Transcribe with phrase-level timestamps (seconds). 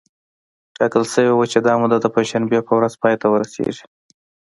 [0.77, 3.85] ټاکل شوې وه چې دا موده د پنجشنبې په ورځ پای ته ورسېږي